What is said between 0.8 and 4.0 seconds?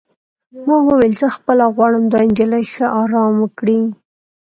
وویل: زه خپله غواړم دا نجلۍ ښه ارام وکړي.